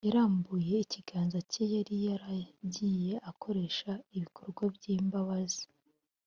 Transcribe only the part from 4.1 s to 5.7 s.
ibikorwa by’imbabaz